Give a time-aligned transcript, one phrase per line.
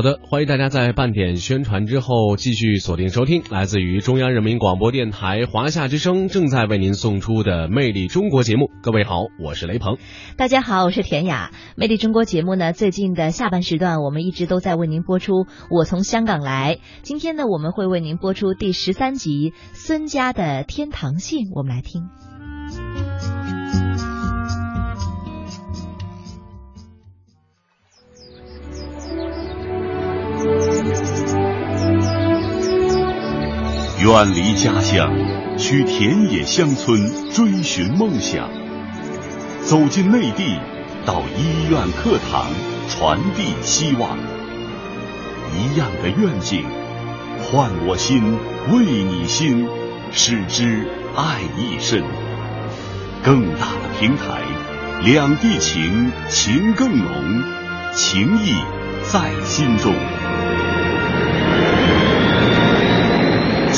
[0.00, 8.70] 好的，欢迎大家在半点宣传之后继续锁定收听，来自于中央人民广播电台华夏之声正在为您送出的《魅力中国》节目。
[8.82, 9.98] 各位好，我是雷鹏。
[10.38, 11.50] 大家好，我是田雅。
[11.76, 15.44] 《魅力中国》节目呢，最近的下半时段我们一直都在为您播出。
[15.70, 23.09] 我从香港来，今天呢，我们会为您播出第十三集《孙家的天堂信》，我们来听。
[34.02, 35.12] 远离家乡，
[35.58, 38.48] 去田野乡村追寻梦想；
[39.60, 40.58] 走进内地，
[41.04, 42.46] 到医院课堂
[42.88, 44.16] 传递希望。
[45.52, 46.64] 一样的愿景，
[47.42, 48.22] 换我心，
[48.72, 49.68] 为你心，
[50.12, 52.02] 使之爱亦深。
[53.22, 54.40] 更大的平台，
[55.04, 57.42] 两地情，情更浓，
[57.94, 58.54] 情谊
[59.12, 59.92] 在心中。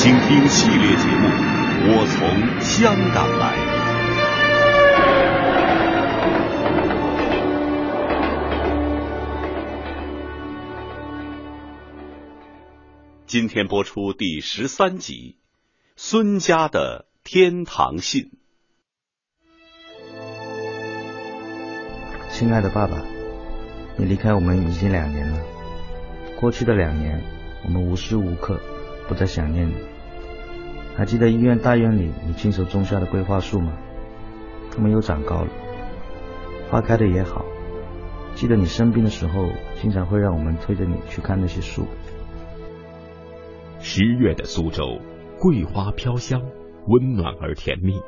[0.03, 1.29] 请听系列节目
[1.87, 3.55] 《我从香港来》。
[13.25, 15.37] 今天播出第十三集
[15.95, 18.23] 《孙家的天堂信》。
[22.29, 23.01] 亲爱的爸爸，
[23.95, 25.39] 你离开我们已经两年了。
[26.41, 27.23] 过去的两年，
[27.63, 28.59] 我们无时无刻
[29.07, 29.92] 不在想念你。
[30.95, 33.73] 还记得医院大院里你亲手种下的桂花树吗？
[34.71, 35.47] 它们又长高了，
[36.69, 37.45] 花开的也好。
[38.35, 41.87] 记得你生病的时候，经常会让我们推着你去看那些树。
[43.79, 44.99] 十月的苏州，
[45.39, 46.41] 桂花飘香，
[46.87, 47.99] 温暖而甜蜜。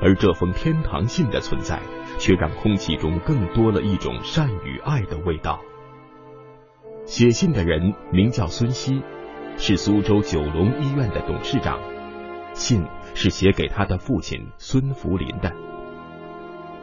[0.00, 1.78] 而这封天堂信的存在，
[2.18, 5.60] 却让空气中更多了一种善与爱的味道。
[7.04, 9.02] 写信的人名叫孙熙。
[9.62, 11.78] 是苏州九龙医院的董事长，
[12.54, 12.82] 信
[13.14, 15.52] 是写给他的父亲孙福林的。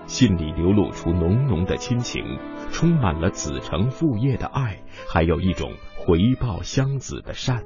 [0.06, 2.24] 信里流露出浓浓的亲情，
[2.72, 7.64] 充满了子承父业的爱，还有一种回报乡子的善。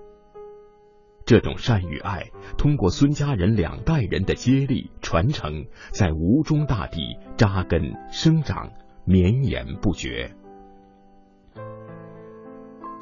[1.25, 8.71] 这种善与爱，通过孙家人两代人的接力传承，在吴中大地扎根生长，
[9.03, 10.33] 绵延不绝。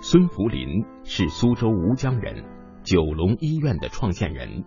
[0.01, 2.45] 孙福林是苏州吴江人，
[2.85, 4.63] 九龙医院的创建人。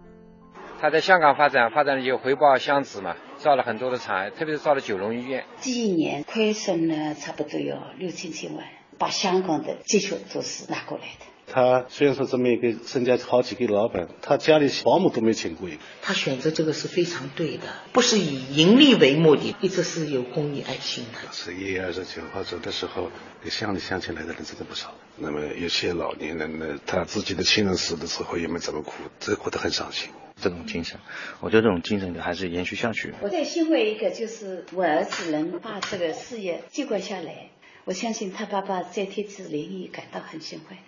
[0.78, 5.44] 他在香港发展，发展了就回报乡子嘛，造了很多的厂，特别是造了九龙医院。
[5.62, 8.66] 第一年亏损呢，差不多有六七千万，
[8.98, 11.31] 把香港的积蓄都是拿过来的。
[11.54, 15.78] 他虽然说这么一个身家好几个老板，他家里保姆都没请过一个。
[16.00, 21.30] 他选择这个是非常对的，不是以盈利为目的，一直是有公益爱心的。
[21.30, 23.10] 十一月二十九号走的时候，
[23.44, 24.94] 给乡里乡亲来的人真的不少。
[25.18, 30.08] 那么有些老年人呢，他自己的亲人死的时候也没怎么哭，这哭得很伤心。
[30.40, 30.98] 这种精神，
[31.40, 33.12] 我觉得这种精神还是延续下去。
[33.20, 37.50] 我最欣慰一个就是我儿子能把这个事业接管下来，
[37.84, 40.78] 我相信他爸爸在天之灵也感到很欣慰。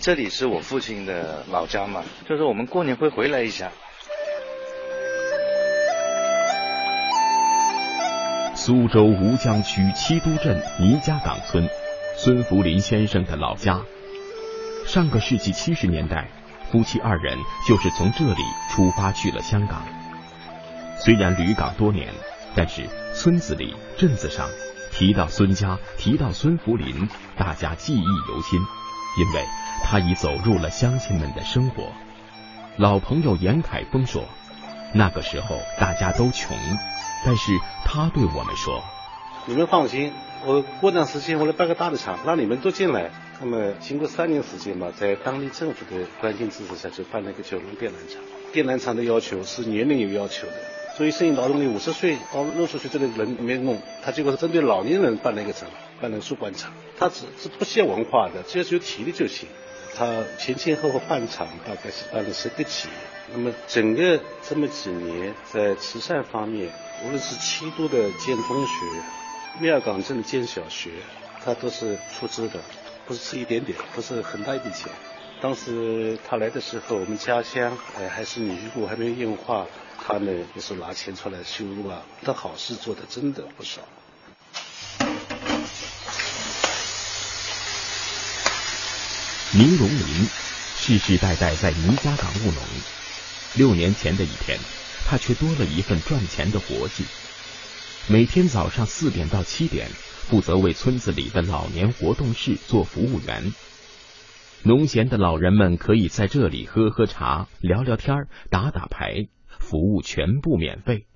[0.00, 3.70] 这里是我父亲的老家嘛，就是我们过年会回来一下。
[8.54, 11.68] 苏州吴江区七都镇倪家岗村，
[12.16, 13.80] 孙福林先生的老家。
[14.86, 16.28] 上个世纪七十年代，
[16.70, 17.36] 夫妻二人
[17.66, 19.82] 就是从这里出发去了香港。
[20.98, 22.08] 虽然旅港多年，
[22.54, 22.82] 但是
[23.14, 24.48] 村子里、镇子上
[24.92, 28.60] 提到孙家，提到孙福林，大家记忆犹新，
[29.18, 29.44] 因为。
[29.80, 31.84] 他已走入了乡亲们的生活。
[32.76, 34.24] 老朋友严凯峰说
[34.92, 36.54] ：“那个时候大家都穷，
[37.24, 37.52] 但是
[37.86, 38.82] 他对我们说
[39.46, 40.12] ：‘你们放心，
[40.44, 48.20] 我过段时间我来办个大的厂，让你们都进来。’那么经过三年时间嘛，在当地政府的关心支持下，就办了一个九龙电缆厂。
[48.52, 50.54] 电缆厂的要求是年龄有要求的，
[50.96, 55.68] 所以剩余劳动力五十岁到六十岁这个人没弄，他结果是针对老年人办了一个厂，
[56.00, 56.72] 办了个输管厂。
[56.98, 59.48] 他只是不限文化的，只要有体力就行。”
[59.96, 62.94] 他前前后后办厂大概是办了十个企业，
[63.32, 66.70] 那么整个这么几年在慈善方面，
[67.04, 68.72] 无论是七都的建中学、
[69.58, 70.90] 庙港镇建小学，
[71.44, 72.60] 他都是出资的，
[73.06, 74.88] 不是出一点点，不是很大一笔钱。
[75.40, 79.66] 当时他来的时候，我们家乡哎还是米谷还没有硬化，
[80.06, 83.80] 他呢也是拿钱出来修路啊，他好事做的真的不少。
[89.54, 92.62] 倪荣林世世代代在倪家岗务农，
[93.56, 94.58] 六年前的一天，
[95.06, 97.04] 他却多了一份赚钱的活计。
[98.12, 103.54] 每天早上四点到七点，负责为村子里的老年活动室做服务员。
[104.64, 111.06] 农闲的老人们可以在这里喝喝茶、聊聊天、打打牌，服务全部免费。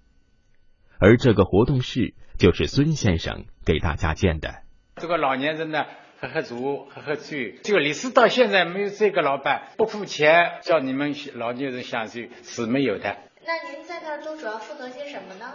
[0.99, 4.63] 而这个活动室就是孙先生给大家建的。
[4.97, 5.85] 这个老年人呢，
[6.23, 13.17] 喝喝酒，喝喝醉，就李四到现在没有这个老板不付钱叫你们老年人享受是没有的。
[13.45, 15.53] 那您在那儿都主要负责些什么呢？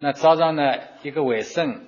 [0.00, 0.74] 那早上呢，
[1.04, 1.86] 一个卫生，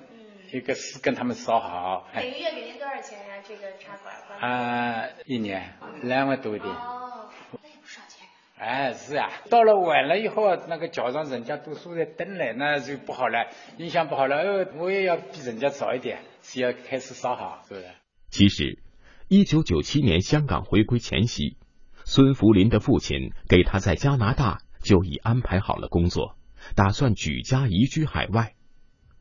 [0.53, 2.07] 一个是跟他们烧好。
[2.15, 3.43] 每个月给您多少钱呀？
[3.45, 4.39] 这个茶馆？
[4.39, 5.73] 啊，一年
[6.03, 6.73] 两万多一点。
[6.73, 7.27] 哦，
[7.61, 8.25] 那也不少钱。
[8.57, 14.37] 哎，是啊，到了晚了以后，那个脚上人家读书在等嘞，那就不好了，影响不好了。
[14.37, 17.87] 哦，我也要比人家早一点，是要开始烧好，是不是？
[18.31, 18.79] 其实，
[19.27, 21.57] 一九九七年香港回归前夕，
[22.05, 26.37] 孙福林的父亲给他在加拿大就已安排好了工作，
[26.73, 28.55] 打算举家移居海外。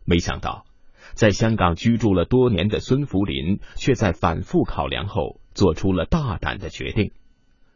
[0.05, 0.65] 没想到，
[1.15, 7.11] 在香港居住了多年的孙福林，却在反复考量后做出了大胆的决定：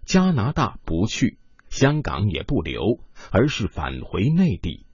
[0.05, 1.39] 加拿大不去，
[1.69, 3.01] 香港也不留，
[3.33, 4.87] 而是返回内地。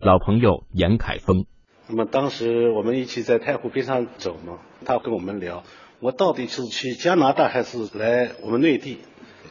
[0.00, 1.46] 老朋友严凯峰。
[1.88, 5.62] 那么当时我们一起在太湖边上走嘛，他跟我们聊，
[6.00, 8.98] 我到底是去加拿大还是来我们内地？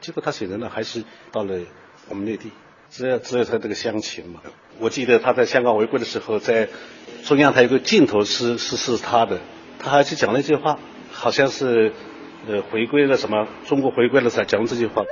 [0.02, 1.60] 结果他选择呢还是到了
[2.10, 2.52] 我们内地，
[2.90, 4.42] 只有只有他这个乡情嘛。
[4.80, 6.68] 我记得他在香港回归的时候，在
[7.24, 9.40] 中央台有个镜头是是是他的，
[9.80, 10.78] 他还去讲了一句话，
[11.12, 11.94] 好像是
[12.48, 15.04] 呃回归了什么中国回归了才讲这句话。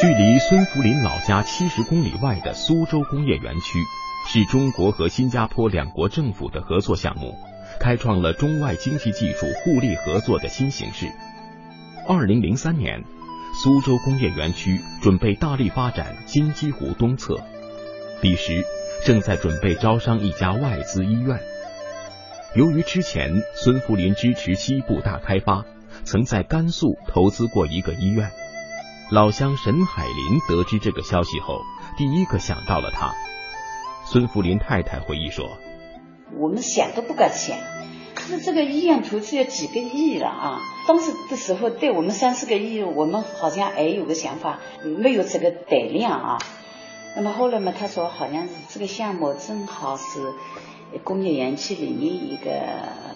[0.00, 3.78] 距离孙福林老家七十公里外的苏州工业园区。
[4.26, 7.34] 是中国和新加坡两国政府的合作项目，
[7.80, 11.10] 开创了中外经济技术互利合作的新形势。
[12.08, 13.02] 二零零三年，
[13.62, 17.38] 苏州工业园区准备大力发展金鸡湖东侧，
[18.20, 18.64] 彼时
[19.04, 21.38] 正在准备招商一家外资医院。
[22.54, 25.64] 由于之前孙福林支持西部大开发，
[26.04, 28.30] 曾在甘肃投资过一个医院，
[29.10, 31.60] 老乡沈海林得知这个消息后，
[31.96, 33.12] 第一个想到了他。
[34.04, 35.58] 孙福林太太回忆说
[36.38, 37.56] ：“我们想都不敢想，
[38.14, 40.60] 可是这个医院投资要几个亿了啊！
[40.86, 46.38] 当时的时候，对我们三四个亿，我们好像还有个想法，没有这个胆量啊。
[47.16, 50.34] 那么后来嘛，他说好像是这个项目正好是
[51.04, 52.50] 工业园区里面一个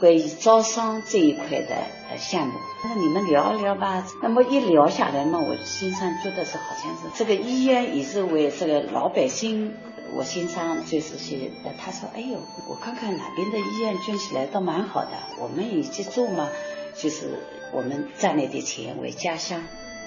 [0.00, 1.76] 关于招商这一块的
[2.16, 2.54] 项目。
[2.82, 4.06] 他说你们聊一聊吧。
[4.22, 9.74] 那么一聊下来嘛，我心上觉得是好像是这个医院也是为这个老百姓。”
[10.14, 15.10] 我心上就是些，他说：“哎呦，我看看哪边的医院捐起来倒蛮好的，
[15.40, 16.48] 我们也去做嘛。
[16.94, 17.38] 就是
[17.74, 19.62] 我们赚来的钱为家乡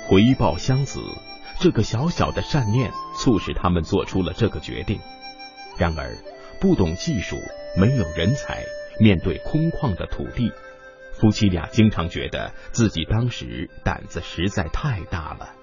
[0.07, 0.99] 回报乡子，
[1.59, 4.99] 这个小小的善念促使他们做出了这个决定。
[5.77, 6.17] 然而，
[6.59, 7.35] 不懂技术，
[7.77, 8.63] 没有人才，
[8.99, 10.51] 面对空旷的土地，
[11.13, 15.53] 夫妻俩经常觉得自己当时胆子实在太大了。”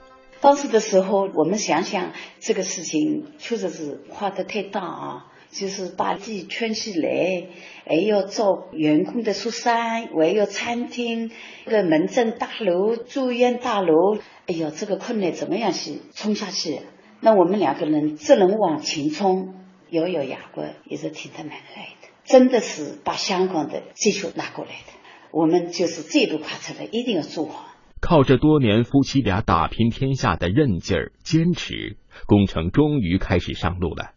[0.41, 7.49] 当时的时候，我们想想这个事情确实是花的太大啊，就是把地圈起来，
[7.87, 11.31] 还要造员工的宿舍，还要餐厅、
[11.65, 14.19] 个门诊大楼、住院大楼。
[14.47, 16.81] 哎呦，这个困难怎么样去冲下去？
[17.21, 19.55] 那我们两个人只能往前冲，
[19.91, 22.09] 咬咬牙关，也是挺得蛮累的。
[22.25, 24.93] 真的是把香港的技术拿过来的，
[25.33, 27.66] 我们就是这一步跨出来，一定要做好。
[28.01, 34.13] 靠着多年夫妻俩打拼天下的韧劲儿、坚持，工程终于开始上路了。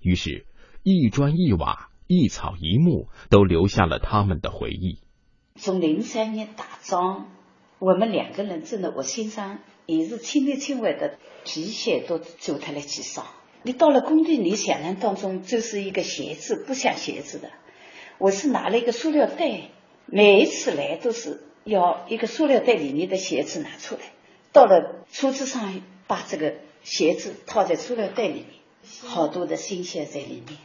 [0.00, 0.46] 于是，
[0.82, 5.00] 一砖一瓦、一草一木都留下了他们的回忆。
[5.56, 7.28] 从零三年打桩，
[7.78, 13.26] 我们两个人真的，我心上也是亲力亲为的，皮鞋都走脱了几双。
[13.62, 17.50] 你到了工地，你想象当中就是一个鞋子，不像鞋子的。
[18.18, 19.70] 我是拿了一个塑料袋，
[20.06, 21.44] 每一次来都是。
[21.64, 24.00] 要一个塑料袋里面的鞋子拿出来，
[24.52, 28.46] 到了车子上把这个鞋子套在塑料袋里面，
[29.06, 30.58] 好多的新鞋在里面。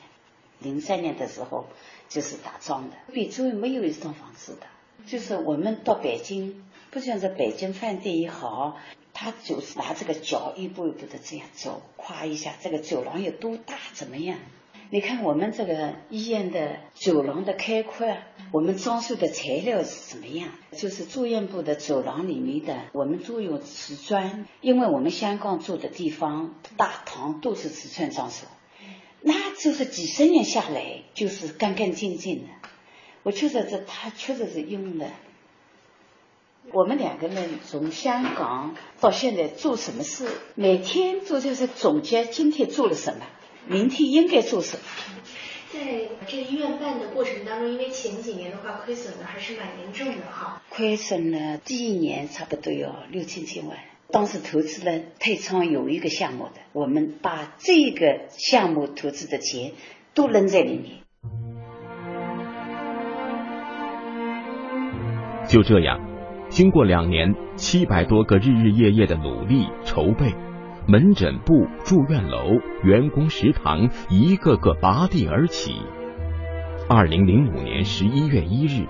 [0.59, 1.67] 零三年的时候
[2.07, 4.67] 就是打桩的，北周没有一栋房子的，
[5.05, 8.77] 就是我们到北京，不像在北京饭店也好，
[9.13, 14.37] 他就是拿这个脚一步一步的这样走，夸一下这个走廊有多大，怎么样？
[14.93, 18.15] 你看我们这个医院的走廊的开阔，
[18.51, 20.49] 我们装修的材料是怎么样？
[20.71, 28.45] 就是住院部的走廊里面的，我们都用瓷砖，因为我们香港住的地方大堂都是瓷砖装修，
[29.21, 32.49] 那就是几十年下来就是干干净净的。
[33.23, 35.07] 我觉得这他确实是用的。
[36.71, 43.25] 我们两个人从香港到现在做什么事，每天做就是总结今天做了什么。
[43.67, 44.83] 明天应该做什么？
[45.71, 45.79] 在
[46.27, 50.61] 这个医院办的过程当中，因为前几年的话亏损的还是蛮严重的哈。
[50.69, 53.77] 亏损了，第一年差不多要六七千万。
[54.11, 59.71] 当时投资了太仓有一个项目的，我们把这个项目投资的钱
[60.13, 60.97] 都扔在里面。
[65.47, 65.99] 就这样，
[66.49, 70.35] 经过两年七百多个日日夜夜的努力筹备，
[70.85, 75.81] 门诊部、住院楼、员工食堂一个个拔地而起。
[76.89, 78.85] 二零零五年十一月一日，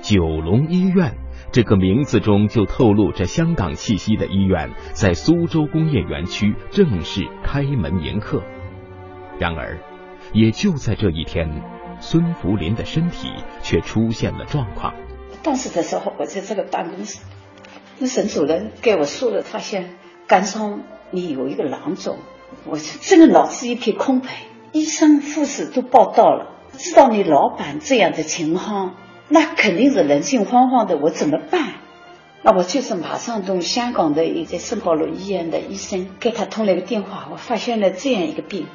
[0.00, 1.14] 九龙医院。
[1.52, 8.42] 这个名字中就透露着香港气息的医院，在苏州工业园区正式开门迎客。
[9.38, 9.78] 然而，
[10.32, 11.62] 也就在这一天，
[12.00, 13.30] 孙福林的身体
[13.62, 14.94] 却出现了状况。
[15.42, 17.20] 当时的时候，我在这个办公室，
[17.98, 19.90] 那沈主任给我说了，发现
[20.26, 20.80] 肝上
[21.14, 22.18] 你有一个囊肿，
[22.66, 24.28] 我这个脑子一片空白。
[24.72, 28.96] 医生、护士都报道了，知道你老板这样的情况。
[29.28, 31.74] 那肯定是人心惶惶的，我怎么办？
[32.42, 38.66] 那我就是马上从香港的一个圣保罗医院的医生给他通了一个电话，我发现了这样一个病，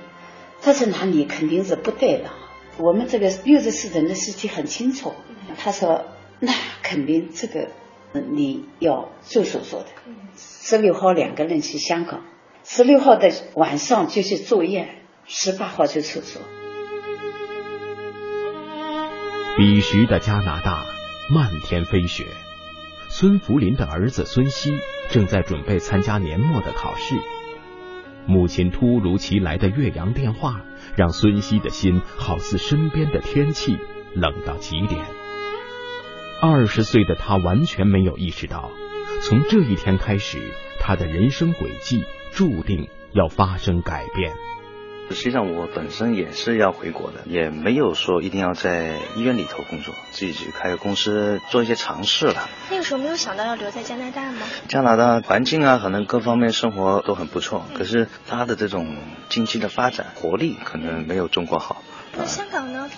[0.62, 2.32] 他说那你肯定是不对了。
[2.78, 5.14] 我们这个六十四人的尸体很清楚，
[5.58, 6.06] 他说
[6.40, 7.68] 那肯定这个
[8.14, 9.86] 你要做手术的。
[10.36, 12.24] 十六号两个人去香港，
[12.64, 16.40] 十六号的晚上就去住院，十八号就手术。
[19.58, 20.86] 彼时的加拿大，
[21.34, 22.26] 漫天飞雪。
[23.10, 24.72] 孙福林的儿子孙熙
[25.10, 27.16] 正在准备参加年末的考试。
[28.26, 30.62] 母亲突如其来的岳阳电话，
[30.96, 33.78] 让孙熙的心好似身边的天气
[34.14, 35.19] 冷到极点。
[36.42, 38.72] 二十岁的他完全没有意识到，
[39.24, 40.40] 从这一天开始，
[40.80, 44.32] 他的人生轨迹注定要发生改变。
[45.12, 52.48] 实际上我本身也是要回国的，也没有说一定要在医院里头工作，自己去开个公司做一些尝试了。
[52.70, 54.38] 那个时候没有想到要留在加拿大吗？
[54.70, 58.96] 加拿大环境啊，可能各方面生活都很不错，可是它的这种
[59.28, 61.84] 经济的发展活力可能没有中国好。
[62.16, 62.90] 那香港呢？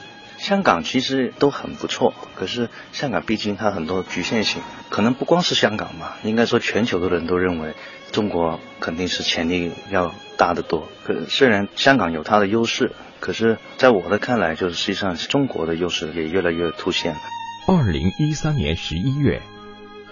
[0.42, 7.76] 香港其实都很不错，可是香港毕竟它很多局限性，可能不光是香港嘛，应该说全球的人都认为
[8.12, 10.88] 中国肯定是潜力要大得多。
[11.04, 17.20] 可虽然香港有它的优势，可是在我的看来，就是实际上中国的优势也越来越凸显了。
[17.68, 19.44] 二零一三年十一月，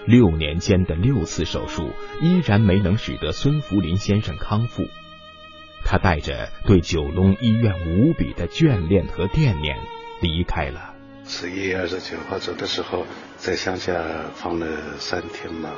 [0.06, 1.90] 六年间的六次手术
[2.22, 4.84] 依然没能使得孙福林先生康复，
[5.84, 9.76] 他带着对九龙医院无比的眷恋和惦念。
[10.20, 10.94] 离开了。
[11.26, 13.92] 十一月二十九号走的时候，在乡下
[14.34, 14.66] 放了
[14.98, 15.70] 三天嘛，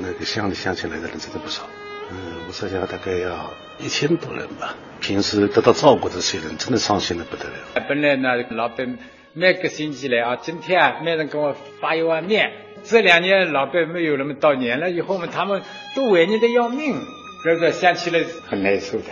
[0.00, 1.62] 那个乡里乡亲来的人真的不少。
[2.10, 4.76] 嗯，我猜想大概要一千多人吧。
[5.00, 7.86] 平时得到照顾的这些人，真的伤心的不得了。
[7.88, 8.98] 本来呢，老板
[9.32, 12.52] 每个星期来啊，今天啊，每人给我发一碗面。
[12.84, 15.62] 这两年老板没有那么到年了以后嘛，他们
[15.96, 17.00] 都怀念的要命，
[17.44, 19.06] 这个想起来很难受的，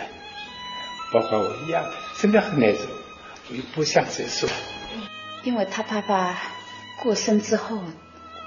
[1.11, 2.81] 包括我一样的，真的很难受。
[3.49, 4.47] 我不想再说，
[5.43, 6.37] 因为他爸爸
[7.01, 7.79] 过生之后，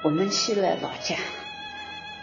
[0.02, 1.16] 我们去了老家。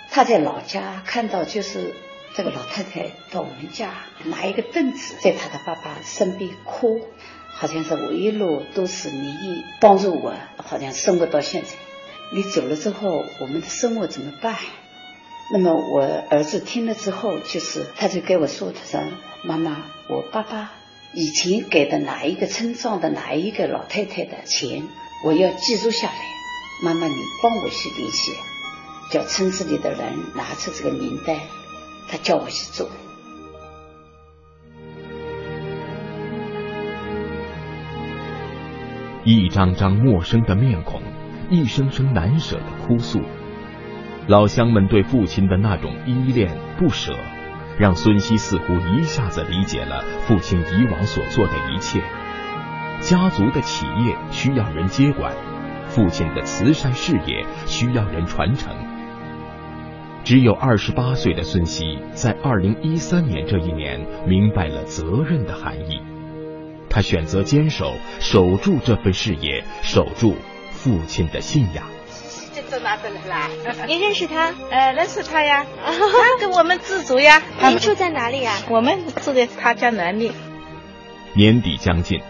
[0.10, 1.94] 他在老家看到，就是
[2.36, 3.92] 这个老太太到我们家
[4.25, 7.01] 拿一个凳子，在他的爸爸身边哭，
[7.50, 11.70] 好像是我一路都是你帮助我，好像生活到现在。
[12.34, 14.56] 你走了之后，我们的生活怎么办？
[15.54, 19.01] 那么我儿子听了之后，就是他就跟我说：“他说
[19.44, 20.72] 妈妈，我爸爸。”
[21.13, 24.82] 以前给的哪一个村庄的哪一个老太太的钱，
[25.25, 26.13] 我要记录下来。
[26.86, 28.32] 妈妈，你帮我去联系，
[29.12, 30.00] 叫村子里的人
[30.36, 31.36] 拿出这个名单，
[32.08, 32.89] 他叫我去做。
[39.25, 41.01] 一张张陌生的面孔，
[41.50, 43.20] 一声声难舍的哭诉，
[44.27, 47.13] 老乡们对父亲的那种依恋不舍。
[47.78, 52.01] 让孙熙似乎一下子理解了父亲以往所做的一切。
[53.00, 55.34] 家族的企业需要人接管，
[55.88, 58.75] 父亲的慈善事业需要人传承。
[60.24, 66.00] 只有二十八岁的孙熙，在二零一三年这一年明白了责任的含义。
[66.90, 70.36] 他选择坚守，守住这份事业，守住
[70.70, 71.86] 父亲的信仰。
[72.72, 73.50] 这哪的人啦？
[73.86, 74.54] 您认识他？
[74.72, 77.42] 呃，认识他呀， 他跟我们自足呀。
[77.68, 78.54] 您住在哪里呀？
[78.70, 80.34] 我们住在他家南面。
[81.34, 82.22] 年底将近，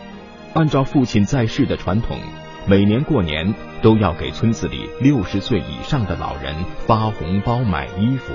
[0.56, 2.18] 按照父亲在世的传统，
[2.66, 6.56] 每年过年都要给村子里六十岁以上的老人
[6.88, 8.34] 发红包买衣服。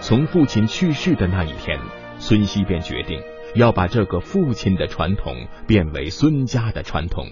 [0.00, 1.78] 从父亲去世的那一天，
[2.18, 3.22] 孙熙便决定
[3.54, 7.28] 要把这个父亲的传统变为孙家的传统。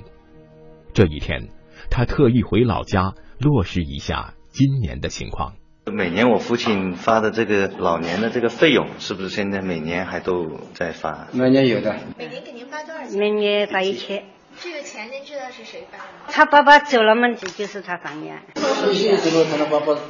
[0.95, 1.49] 这一天，
[1.91, 5.55] 他特意回老家落实一下今年的情况。
[5.93, 11.29] 每年我父亲发的这个老年的这个费用，是不是现在每年还都在发？
[11.33, 11.95] 每年有的。
[12.19, 13.19] 每年给您发多少钱？
[13.19, 14.25] 每年发一千。
[14.61, 16.25] 这个钱您知道是谁发的吗？
[16.29, 18.17] 他爸爸走了嘛，就就是他发的。
[18.57, 20.01] 熟悉的时候，他的爸爸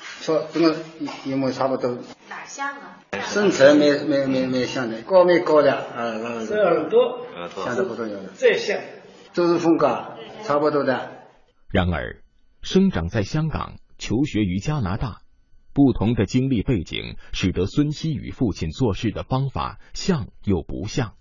[0.00, 0.76] 说这个
[1.24, 1.98] 一模差不多。
[2.30, 2.98] 哪像啊？
[3.26, 6.14] 身材没没没没像的，高没高的啊，
[6.48, 7.26] 这耳朵
[7.64, 8.78] 像的不都有的，再像，
[9.34, 11.17] 都是风格差不多的。
[11.70, 12.22] 然而，
[12.62, 13.78] 生长在香港。
[14.00, 15.22] 求学于加拿大，
[15.74, 21.14] 不同的经历背景使得孙熙与父亲做事的方法像又不像。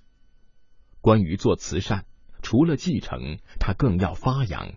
[1.01, 2.05] 关于做慈善，
[2.43, 4.73] 除了继承，他更要发扬。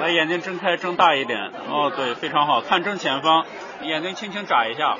[0.00, 1.38] 把眼睛睁开，睁大一点。
[1.38, 3.44] 哦，对，非常好看正前方，
[3.82, 4.98] 眼睛轻轻眨一下。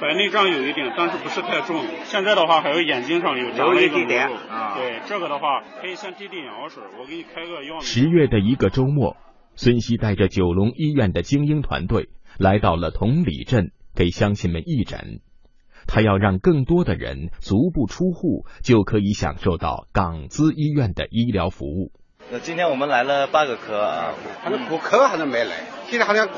[0.00, 1.84] 白内障有一点，但是不是太重。
[2.04, 4.06] 现在的话，还有眼睛上有长了一个瘤。
[4.06, 7.80] 对，这个的话可以先滴滴眼药水，我给你开个药。
[7.80, 9.16] 十月的一个周末。
[9.56, 15.20] 孙熙带着九龙医院的精英团队来到了同里镇，给乡亲们义诊。
[15.86, 21.92] 他要让更多的人足不出户就可以享受到港资医院的医疗服务。
[22.30, 25.50] 那今天我们来了八个科啊，反正骨科好像没来，
[25.88, 26.28] 现在好像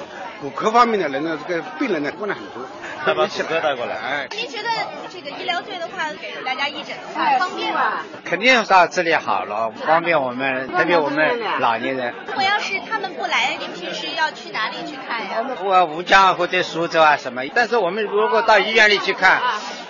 [0.40, 2.66] 骨科方面的人呢，这个病人呢过来很多。
[3.04, 3.96] 他 把骨科带过来。
[3.96, 4.68] 哎，您觉得
[5.10, 8.04] 这个医疗队的话，给大家义诊的话方便吗？
[8.24, 12.14] 肯定是要治理好了，方便我们，特别我们老年人。
[12.26, 15.44] 如果要是他们不来，您平时要去哪里去看呀？
[15.64, 19.40] 我吴江或者苏州啊什么，但是我们如果到医院里去看，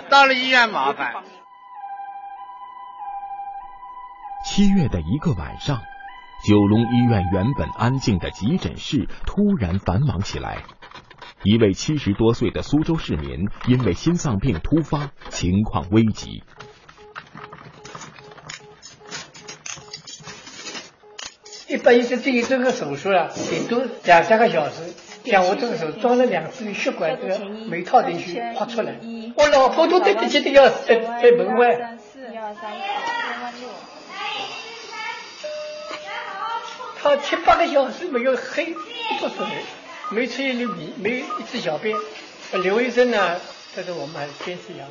[0.09, 1.13] 到了医院麻烦。
[4.45, 5.77] 七月的一个晚上，
[6.45, 10.57] 九龙医院原本安静的急诊室突然繁忙起来。
[11.43, 16.43] 一位七十多岁的苏州市民因为心脏病突发，情况危急。
[21.67, 24.93] 一般医生对于这个手术啊，顶多两三个小时。
[25.25, 28.99] 像我这个手装了两支血管，这个没套进去，划出来。
[29.37, 31.97] 我老婆都对不起的要在在门外。
[37.01, 38.73] 他七八个小时没有黑一
[39.19, 39.47] 坨水。
[40.13, 41.97] 没吃一粒米，没一次小便。
[42.61, 43.37] 刘医生呢？
[43.75, 44.85] 这是我们还是坚持要，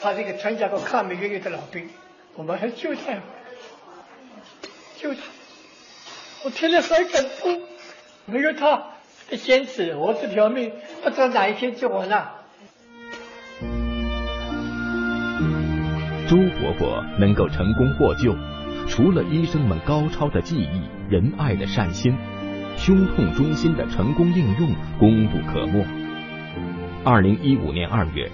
[0.00, 1.88] 他这个参加过抗美援朝的老兵，
[2.36, 3.14] 我们还救他，
[4.96, 5.20] 救他。
[6.44, 7.60] 我听了很感动，
[8.26, 8.84] 没有他
[9.28, 10.70] 的坚持，我这条命
[11.02, 12.36] 不知道哪一天就完了。
[16.28, 18.32] 周伯伯能够成功获救，
[18.88, 22.16] 除了医生们高超的技艺、仁爱的善心。
[22.82, 25.84] 胸痛中心的成功应用功不可没。
[27.04, 28.32] 二零一五年二月，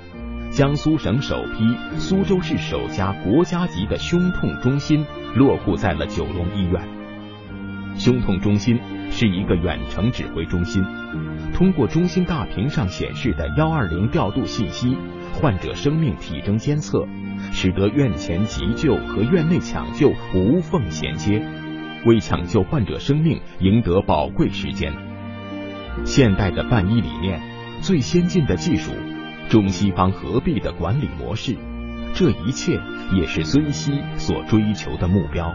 [0.52, 5.04] 江苏省首批、苏州市首家国家级的胸痛中心
[5.34, 6.80] 落户在了九龙医院。
[7.98, 8.78] 胸痛中心
[9.10, 10.84] 是一个远程指挥中心，
[11.52, 14.96] 通过中心大屏上显示的幺二零调度信息、
[15.32, 17.04] 患者生命体征监测，
[17.50, 21.44] 使得院前急救和院内抢救无缝衔接。
[22.04, 24.92] 为抢救患者生命赢得宝贵时间，
[26.04, 27.40] 现代的办医理念、
[27.80, 28.92] 最先进的技术、
[29.48, 31.56] 中西方合璧的管理模式，
[32.14, 32.80] 这一切
[33.12, 35.52] 也是孙熙所追求的目标。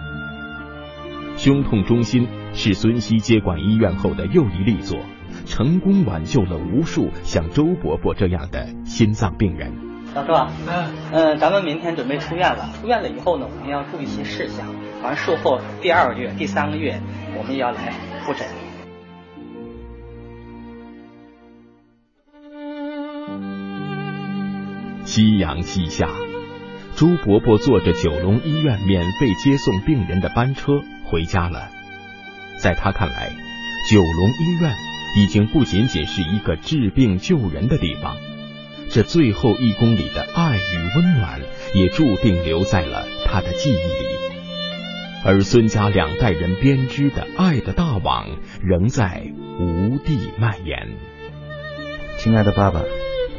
[1.38, 5.00] 胸痛中心是孙熙接管医院后的又一力作，
[5.46, 9.72] 成功挽救了无数像周伯伯这样的心脏病人。
[10.14, 10.34] 老周，
[10.68, 12.70] 嗯嗯，咱们明天准备出院了。
[12.82, 14.68] 出院了以后呢，我们要注意一些事项。
[15.04, 17.02] 完术后第二个月、第三个月，
[17.36, 17.92] 我们也要来
[18.24, 18.46] 复诊。
[25.04, 26.08] 夕阳西下，
[26.96, 31.70] 朱伯伯坐着九龙医院免费接送病人的班车回家了。
[32.58, 33.32] 在他看来，
[33.90, 34.72] 九龙医院
[35.18, 38.16] 已经不仅仅是一个治病救人的地方，
[38.90, 41.42] 这最后一公里的爱与温暖，
[41.74, 44.31] 也注定留在了他的记忆里。
[45.24, 48.26] 而孙家两代人编织的爱的大网
[48.64, 50.96] 仍在无地蔓延。
[52.18, 52.82] 亲爱的爸爸，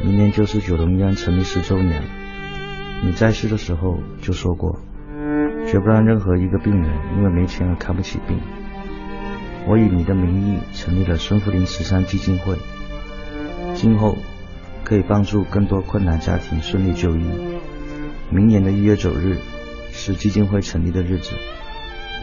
[0.01, 2.09] 明年就是九龙医院成立十周年了。
[3.05, 4.79] 你在世的时候就说过，
[5.67, 8.39] 绝不让任何一个病人因为没钱而看不起病。
[9.67, 12.57] 我以你的名义成立了孙福林慈善基金会，
[13.75, 14.17] 今后
[14.85, 17.25] 可以帮助更多困难家庭顺利就医。
[18.31, 19.39] 明年的一月九日
[19.91, 21.35] 是基金会成立的日子。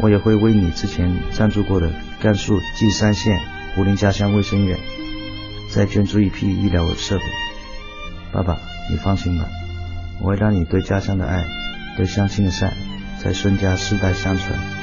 [0.01, 3.39] 我也会为你之前赞助过的甘肃稷山县
[3.75, 4.79] 胡林家乡卫生院
[5.69, 7.23] 再捐助一批医疗设备。
[8.31, 8.59] 爸爸，
[8.89, 9.45] 你放心吧，
[10.21, 11.45] 我会让你对家乡的爱，
[11.97, 12.73] 对乡亲的善，
[13.21, 14.78] 在孙家世代相传。